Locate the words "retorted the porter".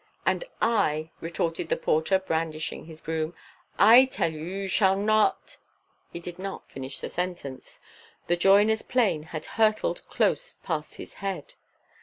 1.21-2.17